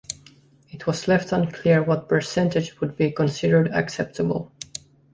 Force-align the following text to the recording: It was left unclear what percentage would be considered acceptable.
It 0.71 0.87
was 0.87 1.07
left 1.07 1.31
unclear 1.31 1.83
what 1.83 2.09
percentage 2.09 2.81
would 2.81 2.97
be 2.97 3.11
considered 3.11 3.67
acceptable. 3.67 4.51